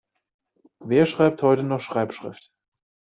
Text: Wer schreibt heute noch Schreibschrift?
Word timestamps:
Wer 0.79 1.05
schreibt 1.05 1.43
heute 1.43 1.61
noch 1.61 1.79
Schreibschrift? 1.81 2.51